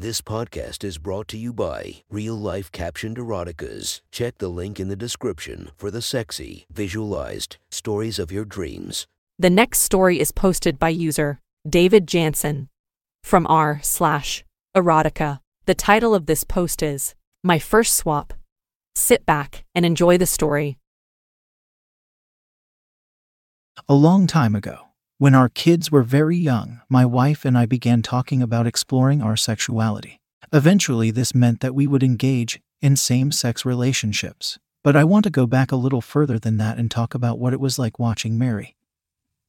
[0.00, 4.00] This podcast is brought to you by Real Life Captioned Eroticas.
[4.10, 9.06] Check the link in the description for the sexy, visualized stories of your dreams.
[9.38, 12.70] The next story is posted by user David Jansen
[13.22, 14.42] from r slash
[14.74, 15.40] erotica.
[15.66, 17.14] The title of this post is
[17.44, 18.32] My First Swap.
[18.94, 20.78] Sit back and enjoy the story.
[23.86, 24.78] A long time ago,
[25.20, 29.36] when our kids were very young, my wife and I began talking about exploring our
[29.36, 30.18] sexuality.
[30.50, 34.58] Eventually, this meant that we would engage in same sex relationships.
[34.82, 37.52] But I want to go back a little further than that and talk about what
[37.52, 38.76] it was like watching Mary,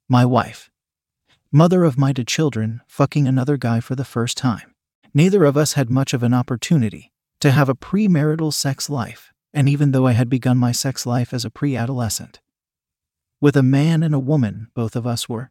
[0.10, 0.70] my wife,
[1.54, 4.76] mother of my two children, fucking another guy for the first time.
[5.14, 9.70] Neither of us had much of an opportunity to have a premarital sex life, and
[9.70, 12.42] even though I had begun my sex life as a pre adolescent,
[13.40, 15.50] with a man and a woman, both of us were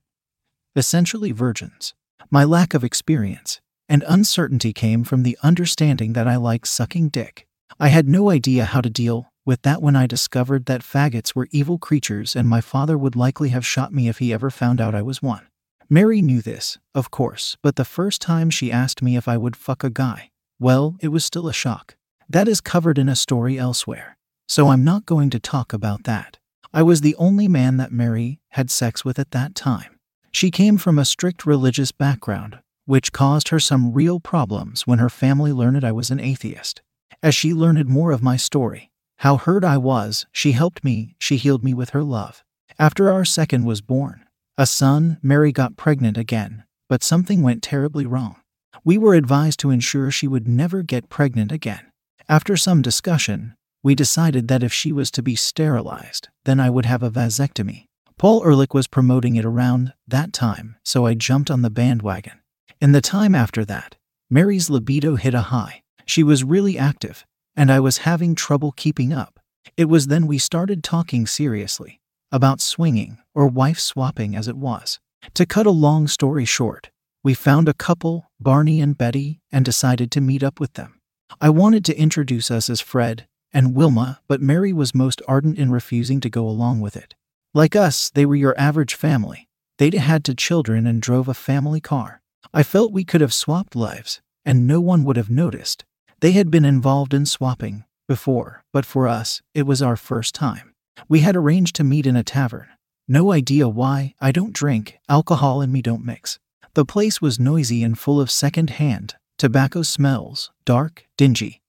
[0.77, 1.95] essentially virgins.
[2.31, 7.47] My lack of experience and uncertainty came from the understanding that I liked sucking dick.
[7.79, 11.49] I had no idea how to deal with that when I discovered that faggots were
[11.51, 14.95] evil creatures and my father would likely have shot me if he ever found out
[14.95, 15.49] I was one.
[15.89, 19.57] Mary knew this, of course, but the first time she asked me if I would
[19.57, 21.97] fuck a guy, well, it was still a shock.
[22.29, 26.39] That is covered in a story elsewhere, so I'm not going to talk about that.
[26.73, 29.99] I was the only man that Mary had sex with at that time.
[30.33, 35.11] She came from a strict religious background, which caused her some real problems when her
[35.11, 36.83] family learned I was an atheist.
[37.23, 41.37] As she learned more of my story, how hurt I was, she helped me, she
[41.37, 42.43] healed me with her love.
[42.79, 44.25] After our second was born,
[44.57, 48.37] a son, Mary got pregnant again, but something went terribly wrong.
[48.85, 51.93] We were advised to ensure she would never get pregnant again.
[52.29, 56.87] After some discussion, we decided that if she was to be sterilized, then I would
[56.87, 57.87] have a vasectomy.
[58.21, 62.39] Paul Ehrlich was promoting it around that time, so I jumped on the bandwagon.
[62.79, 63.97] In the time after that,
[64.29, 65.85] Mary's libido hit a high.
[66.05, 67.25] She was really active,
[67.57, 69.41] and I was having trouble keeping up.
[69.75, 75.01] It was then we started talking seriously about swinging, or wife swapping as it was.
[75.33, 76.91] To cut a long story short,
[77.25, 81.01] we found a couple, Barney and Betty, and decided to meet up with them.
[81.41, 85.71] I wanted to introduce us as Fred and Wilma, but Mary was most ardent in
[85.71, 87.15] refusing to go along with it.
[87.53, 89.49] Like us, they were your average family.
[89.79, 92.23] They'd had two children and drove a family car.
[92.55, 95.85] I felt we could have swapped lives, and no one would have noticed.
[96.21, 100.75] They had been involved in swapping before, but for us, it was our first time.
[101.09, 102.69] We had arranged to meet in a tavern.
[103.09, 106.39] No idea why, I don't drink, alcohol and me don't mix.
[106.75, 111.63] The place was noisy and full of second hand, tobacco smells, dark, dingy.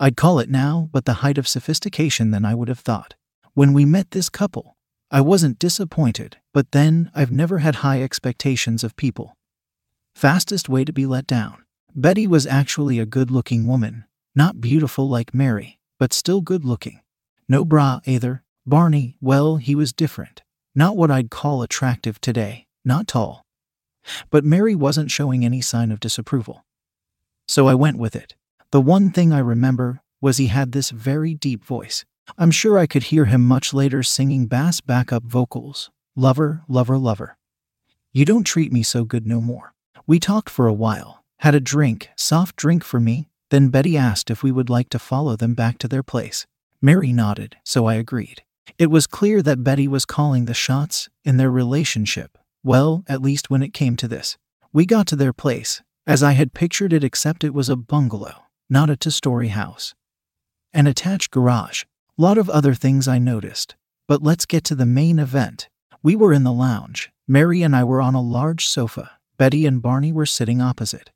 [0.00, 3.14] I'd call it now, but the height of sophistication than I would have thought.
[3.52, 4.73] When we met this couple,
[5.14, 9.36] I wasn't disappointed, but then I've never had high expectations of people.
[10.16, 11.62] Fastest way to be let down.
[11.94, 16.98] Betty was actually a good looking woman, not beautiful like Mary, but still good looking.
[17.48, 18.42] No bra either.
[18.66, 20.42] Barney, well, he was different.
[20.74, 23.46] Not what I'd call attractive today, not tall.
[24.30, 26.64] But Mary wasn't showing any sign of disapproval.
[27.46, 28.34] So I went with it.
[28.72, 32.04] The one thing I remember was he had this very deep voice.
[32.38, 37.36] I'm sure I could hear him much later singing bass backup vocals Lover, lover, lover.
[38.12, 39.74] You don't treat me so good no more.
[40.06, 44.30] We talked for a while, had a drink, soft drink for me, then Betty asked
[44.30, 46.46] if we would like to follow them back to their place.
[46.80, 48.44] Mary nodded, so I agreed.
[48.78, 53.50] It was clear that Betty was calling the shots in their relationship, well, at least
[53.50, 54.38] when it came to this.
[54.72, 58.44] We got to their place, as I had pictured it, except it was a bungalow,
[58.70, 59.96] not a two story house.
[60.72, 61.84] An attached garage,
[62.16, 63.74] Lot of other things I noticed.
[64.06, 65.68] But let's get to the main event.
[66.00, 67.10] We were in the lounge.
[67.26, 69.10] Mary and I were on a large sofa.
[69.36, 71.10] Betty and Barney were sitting opposite.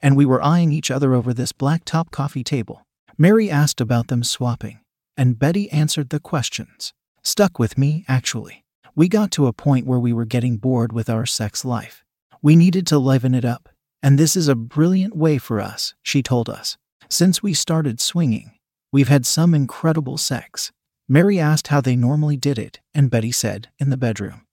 [0.00, 2.86] And we were eyeing each other over this black top coffee table.
[3.18, 4.80] Mary asked about them swapping,
[5.14, 6.94] and Betty answered the questions.
[7.22, 8.64] Stuck with me, actually.
[8.94, 12.02] We got to a point where we were getting bored with our sex life.
[12.40, 13.68] We needed to liven it up,
[14.02, 16.78] and this is a brilliant way for us, she told us.
[17.10, 18.52] Since we started swinging,
[18.94, 20.70] We've had some incredible sex.
[21.08, 24.46] Mary asked how they normally did it, and Betty said, in the bedroom.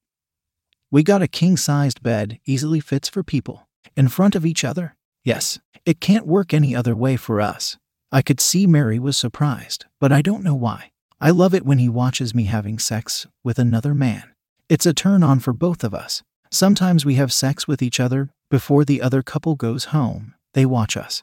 [0.90, 3.68] We got a king sized bed, easily fits for people.
[3.96, 4.96] In front of each other?
[5.22, 5.60] Yes.
[5.86, 7.78] It can't work any other way for us.
[8.10, 10.90] I could see Mary was surprised, but I don't know why.
[11.20, 14.24] I love it when he watches me having sex with another man.
[14.68, 16.24] It's a turn on for both of us.
[16.50, 20.34] Sometimes we have sex with each other before the other couple goes home.
[20.52, 21.22] They watch us.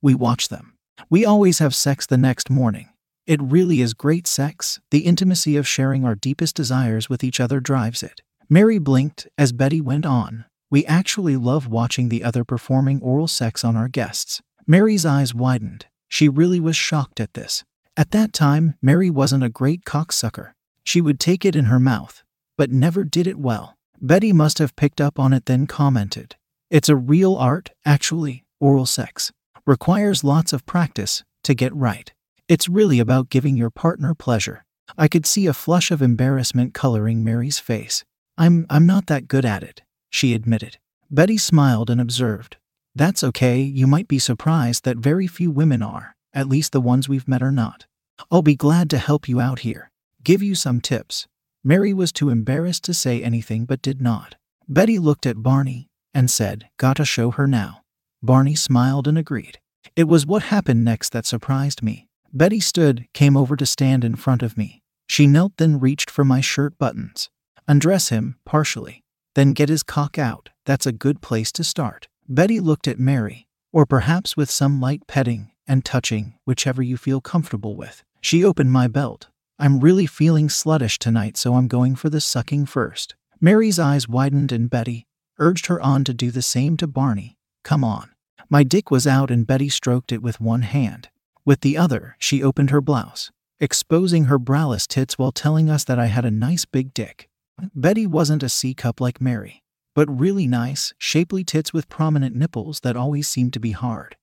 [0.00, 0.77] We watch them.
[1.10, 2.88] We always have sex the next morning.
[3.26, 4.80] It really is great sex.
[4.90, 8.22] The intimacy of sharing our deepest desires with each other drives it.
[8.48, 10.46] Mary blinked as Betty went on.
[10.70, 14.40] We actually love watching the other performing oral sex on our guests.
[14.66, 15.86] Mary's eyes widened.
[16.08, 17.64] She really was shocked at this.
[17.96, 20.52] At that time, Mary wasn't a great cocksucker.
[20.84, 22.22] She would take it in her mouth,
[22.56, 23.76] but never did it well.
[24.00, 26.36] Betty must have picked up on it, then commented.
[26.70, 29.32] It's a real art, actually, oral sex.
[29.68, 32.10] Requires lots of practice to get right.
[32.48, 34.64] It's really about giving your partner pleasure.
[34.96, 38.02] I could see a flush of embarrassment coloring Mary's face.
[38.38, 40.78] I'm, I'm not that good at it, she admitted.
[41.10, 42.56] Betty smiled and observed.
[42.94, 47.06] That's okay, you might be surprised that very few women are, at least the ones
[47.06, 47.84] we've met are not.
[48.30, 49.90] I'll be glad to help you out here.
[50.24, 51.26] Give you some tips.
[51.62, 54.36] Mary was too embarrassed to say anything but did not.
[54.66, 57.82] Betty looked at Barney and said, Gotta show her now.
[58.22, 59.60] Barney smiled and agreed.
[59.94, 62.08] It was what happened next that surprised me.
[62.32, 64.82] Betty stood, came over to stand in front of me.
[65.06, 67.30] She knelt, then reached for my shirt buttons.
[67.66, 69.02] Undress him, partially.
[69.34, 70.50] Then get his cock out.
[70.66, 72.08] That's a good place to start.
[72.28, 77.20] Betty looked at Mary, or perhaps with some light petting and touching, whichever you feel
[77.20, 78.02] comfortable with.
[78.20, 79.28] She opened my belt.
[79.58, 83.14] I'm really feeling sluttish tonight, so I'm going for the sucking first.
[83.40, 85.06] Mary's eyes widened, and Betty
[85.38, 87.37] urged her on to do the same to Barney.
[87.62, 88.10] Come on.
[88.48, 91.08] My dick was out, and Betty stroked it with one hand.
[91.44, 95.98] With the other, she opened her blouse, exposing her braless tits while telling us that
[95.98, 97.28] I had a nice big dick.
[97.74, 99.62] Betty wasn't a C cup like Mary,
[99.94, 104.16] but really nice, shapely tits with prominent nipples that always seemed to be hard.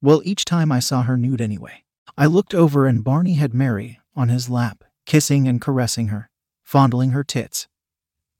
[0.00, 1.84] Well, each time I saw her nude anyway.
[2.16, 6.30] I looked over and Barney had Mary on his lap, kissing and caressing her,
[6.62, 7.66] fondling her tits.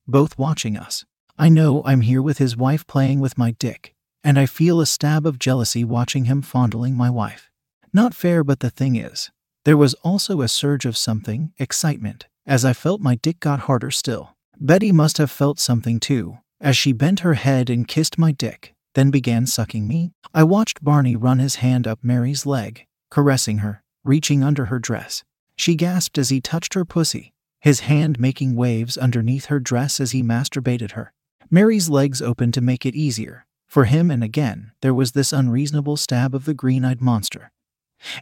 [0.07, 1.05] Both watching us.
[1.37, 3.95] I know I'm here with his wife playing with my dick,
[4.25, 7.51] and I feel a stab of jealousy watching him fondling my wife.
[7.93, 9.31] Not fair, but the thing is,
[9.65, 13.91] there was also a surge of something, excitement, as I felt my dick got harder
[13.91, 14.37] still.
[14.59, 18.75] Betty must have felt something too, as she bent her head and kissed my dick,
[18.95, 20.13] then began sucking me.
[20.33, 25.23] I watched Barney run his hand up Mary's leg, caressing her, reaching under her dress.
[25.57, 30.13] She gasped as he touched her pussy, his hand making waves underneath her dress as
[30.13, 31.13] he masturbated her.
[31.51, 33.47] Mary's legs opened to make it easier.
[33.75, 37.51] For him, and again, there was this unreasonable stab of the green eyed monster.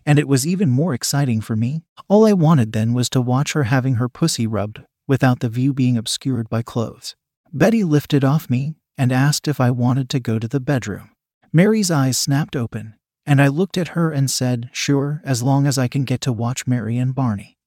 [0.07, 1.83] And it was even more exciting for me.
[2.09, 5.75] All I wanted then was to watch her having her pussy rubbed, without the view
[5.75, 7.17] being obscured by clothes.
[7.53, 11.11] Betty lifted off me and asked if I wanted to go to the bedroom.
[11.53, 12.95] Mary's eyes snapped open,
[13.27, 16.33] and I looked at her and said, Sure, as long as I can get to
[16.33, 17.59] watch Mary and Barney.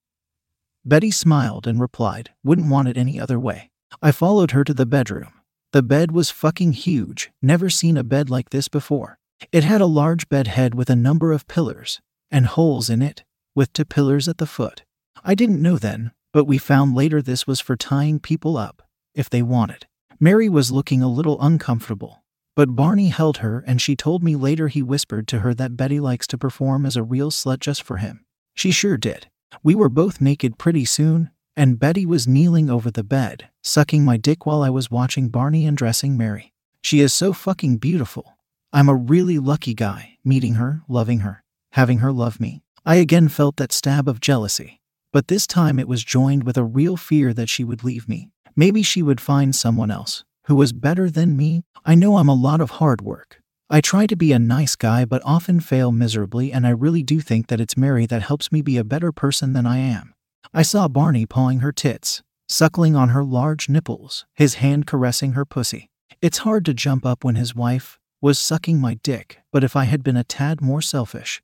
[0.84, 3.70] Betty smiled and replied, Wouldn't want it any other way.
[4.02, 5.35] I followed her to the bedroom.
[5.76, 9.20] The bed was fucking huge, never seen a bed like this before.
[9.52, 12.00] It had a large bed head with a number of pillars,
[12.32, 13.26] and holes in it,
[13.56, 14.86] with two pillars at the foot.
[15.22, 18.84] I didn't know then, but we found later this was for tying people up,
[19.14, 19.86] if they wanted.
[20.18, 22.24] Mary was looking a little uncomfortable,
[22.56, 26.00] but Barney held her and she told me later he whispered to her that Betty
[26.00, 28.24] likes to perform as a real slut just for him.
[28.54, 29.28] She sure did.
[29.62, 34.18] We were both naked pretty soon, and Betty was kneeling over the bed, sucking my
[34.18, 36.54] dick while I was watching Barney undressing Mary.
[36.82, 38.38] She is so fucking beautiful.
[38.74, 41.44] I'm a really lucky guy, meeting her, loving her
[41.76, 42.62] having her love me.
[42.86, 44.80] I again felt that stab of jealousy,
[45.12, 48.30] but this time it was joined with a real fear that she would leave me.
[48.56, 51.64] Maybe she would find someone else who was better than me.
[51.86, 53.42] I know I'm a lot of hard work.
[53.70, 57.20] I try to be a nice guy but often fail miserably, and I really do
[57.20, 60.15] think that it's Mary that helps me be a better person than I am.
[60.58, 65.44] I saw Barney pawing her tits, suckling on her large nipples, his hand caressing her
[65.44, 65.90] pussy.
[66.22, 69.84] It's hard to jump up when his wife was sucking my dick, but if I
[69.84, 71.44] had been a tad more selfish,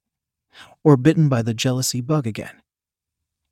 [0.81, 2.61] or bitten by the jealousy bug again.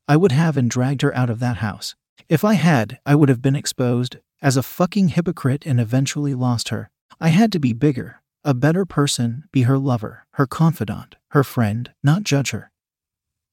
[0.08, 1.94] I would have and dragged her out of that house.
[2.26, 6.70] If I had, I would have been exposed as a fucking hypocrite and eventually lost
[6.70, 6.90] her.
[7.20, 11.90] I had to be bigger, a better person, be her lover, her confidant, her friend,
[12.02, 12.70] not judge her.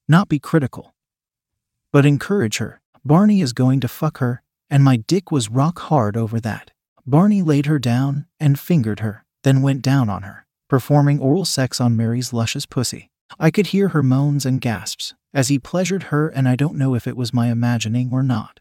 [0.07, 0.93] Not be critical.
[1.91, 2.81] But encourage her.
[3.05, 6.71] Barney is going to fuck her, and my dick was rock hard over that.
[7.05, 11.79] Barney laid her down and fingered her, then went down on her, performing oral sex
[11.79, 13.09] on Mary's luscious pussy.
[13.39, 16.95] I could hear her moans and gasps as he pleasured her, and I don't know
[16.95, 18.59] if it was my imagining or not.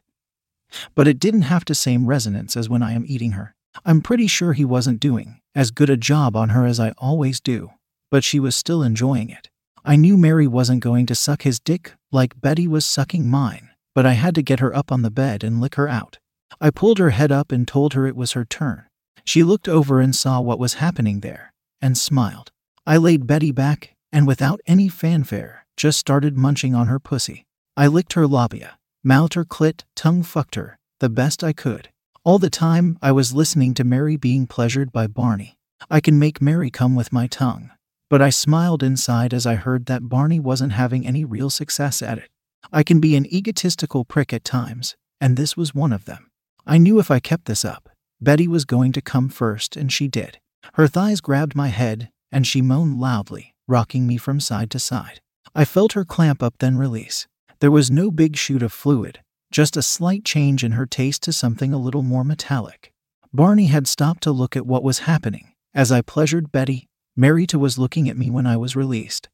[0.94, 3.54] But it didn't have the same resonance as when I am eating her.
[3.84, 7.40] I'm pretty sure he wasn't doing as good a job on her as I always
[7.40, 7.70] do,
[8.10, 9.50] but she was still enjoying it.
[9.88, 14.04] I knew Mary wasn't going to suck his dick like Betty was sucking mine, but
[14.04, 16.18] I had to get her up on the bed and lick her out.
[16.60, 18.86] I pulled her head up and told her it was her turn.
[19.24, 22.50] She looked over and saw what was happening there, and smiled.
[22.84, 27.44] I laid Betty back and without any fanfare, just started munching on her pussy.
[27.76, 31.90] I licked her labia, mouthed her clit, tongue fucked her, the best I could.
[32.24, 35.54] All the time, I was listening to Mary being pleasured by Barney.
[35.88, 37.70] I can make Mary come with my tongue.
[38.08, 42.18] But I smiled inside as I heard that Barney wasn't having any real success at
[42.18, 42.30] it.
[42.72, 46.30] I can be an egotistical prick at times, and this was one of them.
[46.66, 47.88] I knew if I kept this up,
[48.20, 50.38] Betty was going to come first, and she did.
[50.74, 55.20] Her thighs grabbed my head, and she moaned loudly, rocking me from side to side.
[55.54, 57.26] I felt her clamp up, then release.
[57.60, 59.20] There was no big shoot of fluid,
[59.50, 62.92] just a slight change in her taste to something a little more metallic.
[63.32, 65.52] Barney had stopped to look at what was happening.
[65.74, 69.28] As I pleasured Betty, Marita was looking at me when I was released.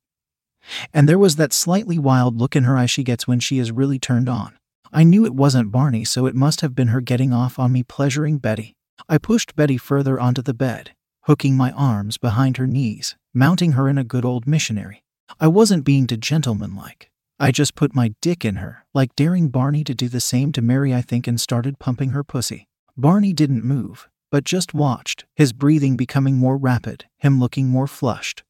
[0.95, 3.73] And there was that slightly wild look in her eye she gets when she is
[3.73, 4.57] really turned on.
[4.93, 7.83] I knew it wasn't Barney, so it must have been her getting off on me
[7.83, 8.75] pleasuring Betty.
[9.09, 13.89] I pushed Betty further onto the bed, hooking my arms behind her knees, mounting her
[13.89, 15.03] in a good old missionary.
[15.41, 17.11] I wasn't being too gentlemanlike.
[17.41, 20.62] I just put my dick in her, like daring Barney to do the same to
[20.62, 22.69] Mary, I think, and started pumping her pussy.
[22.97, 28.43] Barney didn't move, but just watched, his breathing becoming more rapid, him looking more flushed.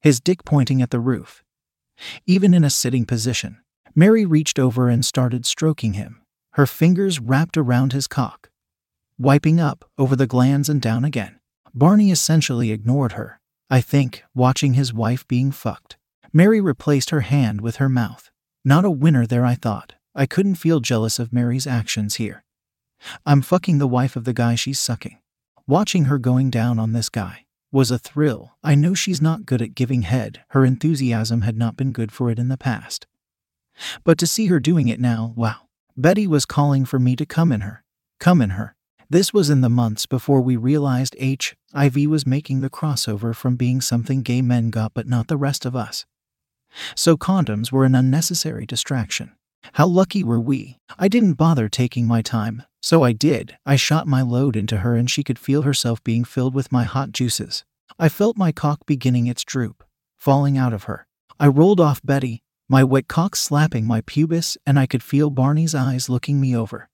[0.00, 1.44] His dick pointing at the roof.
[2.24, 3.58] Even in a sitting position,
[3.94, 6.22] Mary reached over and started stroking him,
[6.52, 8.48] her fingers wrapped around his cock,
[9.18, 11.38] wiping up over the glands and down again.
[11.74, 13.38] Barney essentially ignored her,
[13.68, 15.98] I think, watching his wife being fucked.
[16.32, 18.30] Mary replaced her hand with her mouth.
[18.64, 19.92] Not a winner there, I thought.
[20.14, 22.44] I couldn't feel jealous of Mary's actions here.
[23.24, 25.18] I'm fucking the wife of the guy she's sucking.
[25.66, 28.56] Watching her going down on this guy was a thrill.
[28.62, 32.30] I know she's not good at giving head, her enthusiasm had not been good for
[32.30, 33.06] it in the past.
[34.04, 35.56] But to see her doing it now, wow.
[35.96, 37.82] Betty was calling for me to come in her.
[38.20, 38.76] Come in her.
[39.08, 43.80] This was in the months before we realized HIV was making the crossover from being
[43.80, 46.06] something gay men got but not the rest of us.
[46.94, 49.32] So condoms were an unnecessary distraction.
[49.74, 50.78] How lucky were we?
[50.98, 53.58] I didn't bother taking my time, so I did.
[53.66, 56.84] I shot my load into her and she could feel herself being filled with my
[56.84, 57.64] hot juices.
[57.98, 59.82] I felt my cock beginning its droop,
[60.16, 61.08] falling out of her.
[61.40, 65.74] I rolled off Betty, my wet cock slapping my pubis, and I could feel Barney's
[65.74, 66.88] eyes looking me over.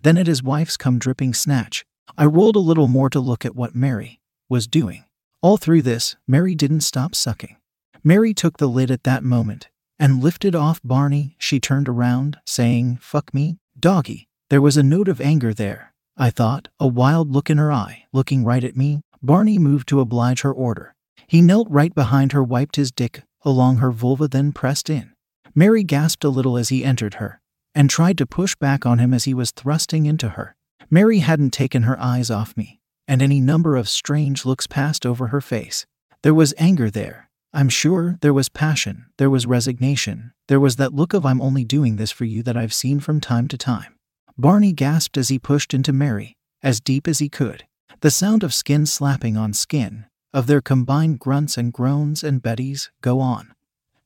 [0.00, 1.84] Then at his wife's come dripping snatch,
[2.16, 5.04] I rolled a little more to look at what Mary was doing.
[5.42, 7.58] All through this, Mary didn't stop sucking.
[8.02, 11.36] Mary took the lid at that moment and lifted off Barney.
[11.38, 14.30] She turned around, saying, Fuck me, doggy.
[14.52, 18.04] There was a note of anger there, I thought, a wild look in her eye,
[18.12, 19.00] looking right at me.
[19.22, 20.94] Barney moved to oblige her order.
[21.26, 25.14] He knelt right behind her, wiped his dick along her vulva, then pressed in.
[25.54, 27.40] Mary gasped a little as he entered her
[27.74, 30.54] and tried to push back on him as he was thrusting into her.
[30.90, 32.78] Mary hadn't taken her eyes off me,
[33.08, 35.86] and any number of strange looks passed over her face.
[36.22, 40.92] There was anger there, I'm sure there was passion, there was resignation, there was that
[40.92, 43.94] look of I'm only doing this for you that I've seen from time to time.
[44.42, 47.64] Barney gasped as he pushed into Mary, as deep as he could.
[48.00, 52.90] The sound of skin slapping on skin, of their combined grunts and groans and Betty's,
[53.02, 53.54] go on.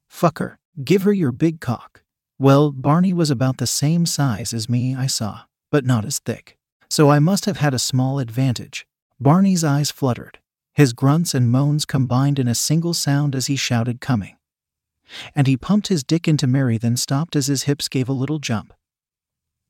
[0.09, 2.03] Fuck her, give her your big cock.
[2.39, 6.59] Well, Barney was about the same size as me, I saw, but not as thick.
[6.91, 8.87] So I must have had a small advantage.
[9.19, 10.39] Barney's eyes fluttered.
[10.75, 14.37] His grunts and moans combined in a single sound as he shouted, Coming.
[15.35, 18.39] And he pumped his dick into Mary, then stopped as his hips gave a little
[18.39, 18.75] jump.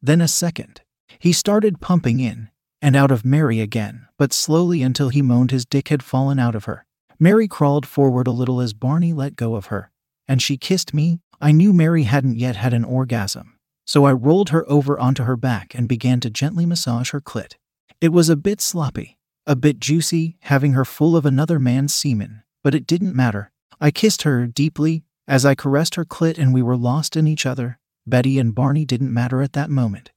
[0.06, 0.82] Then a second.
[1.18, 5.66] He started pumping in and out of Mary again, but slowly until he moaned his
[5.66, 6.86] dick had fallen out of her.
[7.18, 9.90] Mary crawled forward a little as Barney let go of her,
[10.28, 11.18] and she kissed me.
[11.40, 15.36] I knew Mary hadn't yet had an orgasm, so I rolled her over onto her
[15.36, 17.54] back and began to gently massage her clit.
[18.00, 22.44] It was a bit sloppy, a bit juicy, having her full of another man's semen,
[22.62, 23.50] but it didn't matter.
[23.80, 27.44] I kissed her deeply as I caressed her clit and we were lost in each
[27.44, 27.80] other.
[28.06, 30.12] Betty and Barney didn't matter at that moment.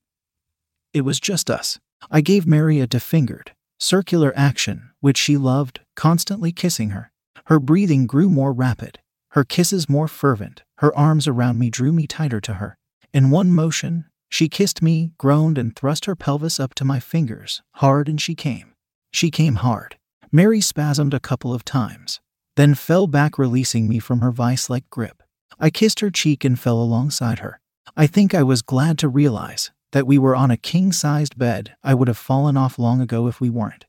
[0.94, 1.80] It was just us.
[2.12, 7.12] I gave Mary a defingered, circular action, which she loved, constantly kissing her.
[7.46, 12.08] Her breathing grew more rapid, her kisses more fervent, her arms around me drew me
[12.08, 12.78] tighter to her.
[13.14, 17.62] In one motion, she kissed me, groaned, and thrust her pelvis up to my fingers,
[17.76, 18.76] hard, and she came.
[19.12, 19.98] She came hard.
[20.32, 22.20] Mary spasmed a couple of times,
[22.56, 25.24] then fell back, releasing me from her vice like grip.
[25.60, 27.60] I kissed her cheek and fell alongside her.
[27.96, 31.76] I think I was glad to realize that we were on a king sized bed.
[31.84, 33.86] I would have fallen off long ago if we weren't.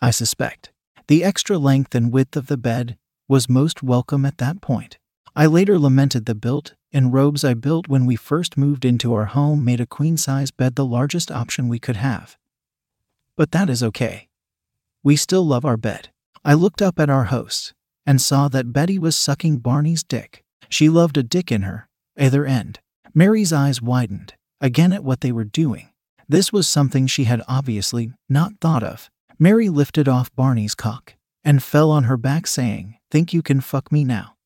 [0.00, 0.72] I suspect.
[1.08, 2.96] The extra length and width of the bed
[3.28, 4.98] was most welcome at that point.
[5.36, 9.26] I later lamented the built in robes I built when we first moved into our
[9.26, 12.36] home made a queen size bed the largest option we could have.
[13.36, 14.28] But that is okay.
[15.02, 16.08] We still love our bed.
[16.44, 17.74] I looked up at our host
[18.04, 20.42] and saw that Betty was sucking Barney's dick.
[20.68, 22.80] She loved a dick in her, either end.
[23.14, 25.88] Mary's eyes widened, again at what they were doing.
[26.28, 29.10] This was something she had obviously not thought of.
[29.38, 33.90] Mary lifted off Barney's cock and fell on her back, saying, Think you can fuck
[33.90, 34.36] me now?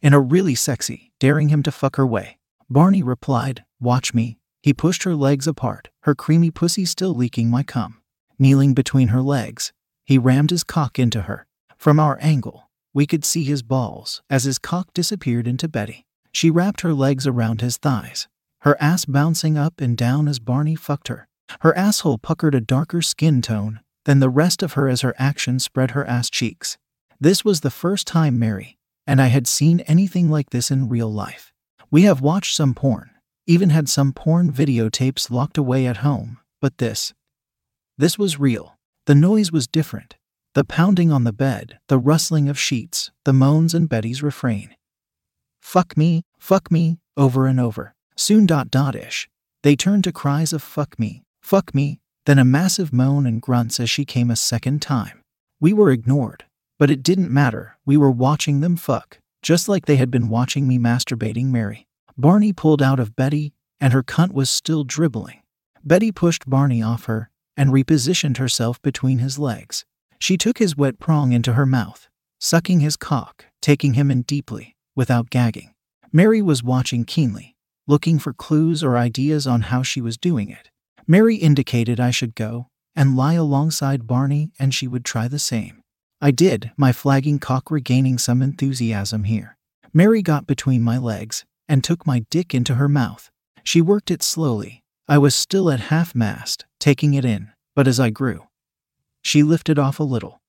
[0.00, 2.38] In a really sexy, daring him to fuck her way.
[2.70, 4.38] Barney replied, Watch me.
[4.62, 8.00] He pushed her legs apart, her creamy pussy still leaking my cum.
[8.38, 9.72] Kneeling between her legs,
[10.04, 11.46] he rammed his cock into her.
[11.76, 16.06] From our angle, we could see his balls as his cock disappeared into Betty.
[16.34, 18.28] She wrapped her legs around his thighs,
[18.60, 21.28] her ass bouncing up and down as Barney fucked her.
[21.60, 25.58] Her asshole puckered a darker skin tone than the rest of her as her action
[25.58, 26.76] spread her ass cheeks.
[27.20, 31.12] This was the first time Mary and I had seen anything like this in real
[31.12, 31.52] life.
[31.90, 33.10] We have watched some porn,
[33.46, 37.12] even had some porn videotapes locked away at home, but this.
[37.98, 38.76] This was real.
[39.06, 40.16] The noise was different.
[40.54, 44.74] The pounding on the bed, the rustling of sheets, the moans and Betty's refrain.
[45.64, 47.96] Fuck me, fuck me, over and over.
[48.14, 49.28] Soon dot dot ish.
[49.64, 53.80] They turned to cries of fuck me, fuck me, then a massive moan and grunts
[53.80, 55.22] as she came a second time.
[55.58, 56.44] We were ignored,
[56.78, 60.68] but it didn't matter, we were watching them fuck, just like they had been watching
[60.68, 61.88] me masturbating Mary.
[62.16, 65.42] Barney pulled out of Betty, and her cunt was still dribbling.
[65.82, 69.84] Betty pushed Barney off her and repositioned herself between his legs.
[70.20, 74.73] She took his wet prong into her mouth, sucking his cock, taking him in deeply,
[74.94, 75.74] without gagging.
[76.12, 80.70] Mary was watching keenly, looking for clues or ideas on how she was doing it.
[81.06, 85.82] Mary indicated I should go and lie alongside Barney and she would try the same.
[86.20, 89.56] I did, my flagging cock regaining some enthusiasm here.
[89.92, 93.30] Mary got between my legs and took my dick into her mouth.
[93.62, 94.82] She worked it slowly.
[95.06, 98.46] I was still at half mast, taking it in, but as I grew,
[99.22, 100.40] she lifted off a little,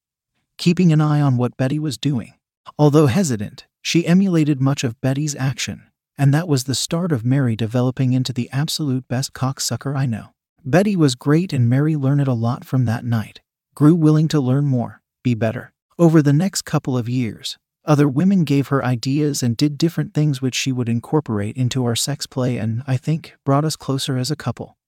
[0.57, 2.33] keeping an eye on what Betty was doing.
[2.79, 5.83] Although hesitant, she emulated much of Betty's action,
[6.17, 10.29] and that was the start of Mary developing into the absolute best cocksucker I know.
[10.65, 13.41] Betty was great, and Mary learned a lot from that night,
[13.75, 15.71] grew willing to learn more, be better.
[15.99, 20.41] Over the next couple of years, other women gave her ideas and did different things
[20.41, 24.31] which she would incorporate into our sex play and, I think, brought us closer as
[24.31, 24.79] a couple.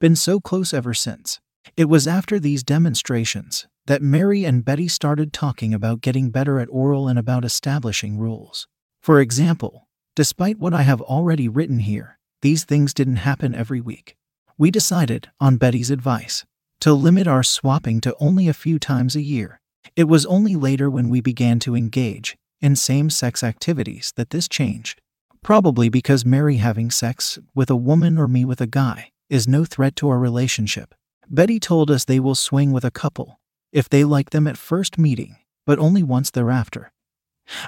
[0.00, 1.38] Been so close ever since.
[1.76, 6.68] It was after these demonstrations that Mary and Betty started talking about getting better at
[6.70, 8.66] oral and about establishing rules.
[9.02, 14.16] For example, despite what I have already written here, these things didn't happen every week.
[14.56, 16.44] We decided, on Betty's advice,
[16.80, 19.60] to limit our swapping to only a few times a year.
[19.96, 24.48] It was only later when we began to engage in same sex activities that this
[24.48, 25.00] changed.
[25.42, 29.64] Probably because Mary having sex with a woman or me with a guy is no
[29.64, 30.94] threat to our relationship.
[31.32, 33.38] Betty told us they will swing with a couple
[33.72, 36.90] if they like them at first meeting, but only once thereafter.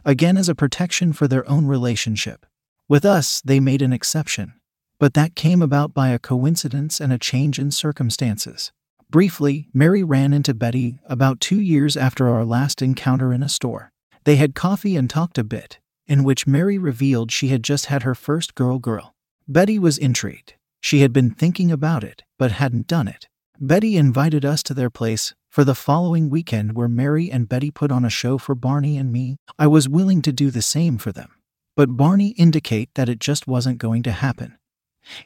[0.05, 2.45] Again, as a protection for their own relationship.
[2.89, 4.55] With us, they made an exception,
[4.99, 8.73] but that came about by a coincidence and a change in circumstances.
[9.09, 13.93] Briefly, Mary ran into Betty about two years after our last encounter in a store.
[14.25, 18.03] They had coffee and talked a bit, in which Mary revealed she had just had
[18.03, 19.15] her first girl girl.
[19.47, 20.55] Betty was intrigued.
[20.81, 23.29] She had been thinking about it, but hadn't done it.
[23.61, 27.93] Betty invited us to their place for the following weekend where Mary and Betty put
[27.93, 29.37] on a show for Barney and me.
[29.59, 31.31] I was willing to do the same for them,
[31.77, 34.57] but Barney indicated that it just wasn't going to happen.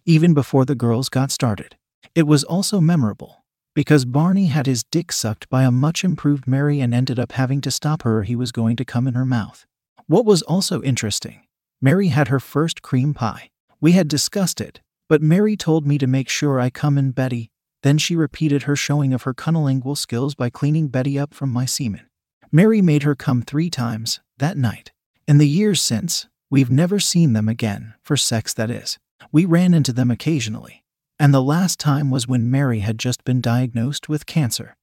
[0.04, 1.76] Even before the girls got started.
[2.14, 6.80] It was also memorable because Barney had his dick sucked by a much improved Mary
[6.80, 9.66] and ended up having to stop her he was going to come in her mouth.
[10.06, 11.42] What was also interesting,
[11.80, 13.50] Mary had her first cream pie.
[13.80, 17.50] We had discussed it, but Mary told me to make sure I come in Betty
[17.86, 21.64] then she repeated her showing of her cunnilingual skills by cleaning Betty up from my
[21.64, 22.08] semen.
[22.50, 24.92] Mary made her come three times that night.
[25.28, 28.98] In the years since, we've never seen them again, for sex that is.
[29.30, 30.82] We ran into them occasionally.
[31.18, 34.76] And the last time was when Mary had just been diagnosed with cancer.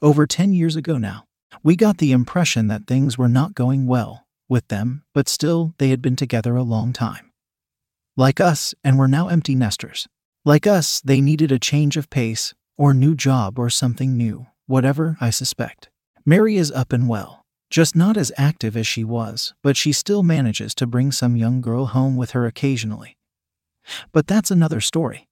[0.00, 1.24] Over 10 years ago now.
[1.62, 5.88] We got the impression that things were not going well with them, but still, they
[5.88, 7.32] had been together a long time.
[8.16, 10.06] Like us, and were now empty nesters.
[10.46, 15.16] Like us, they needed a change of pace, or new job, or something new, whatever,
[15.18, 15.88] I suspect.
[16.26, 20.22] Mary is up and well, just not as active as she was, but she still
[20.22, 23.16] manages to bring some young girl home with her occasionally.
[24.12, 25.28] But that's another story.